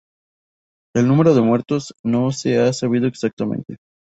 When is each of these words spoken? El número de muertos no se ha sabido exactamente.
El 0.95 1.07
número 1.07 1.35
de 1.35 1.41
muertos 1.43 1.93
no 2.03 2.31
se 2.31 2.57
ha 2.59 2.73
sabido 2.73 3.05
exactamente. 3.05 3.77